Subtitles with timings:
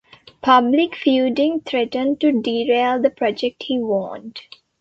[0.41, 4.41] Public feuding threatened to derail the project, he warned.